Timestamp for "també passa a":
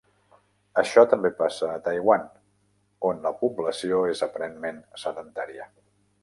1.09-1.83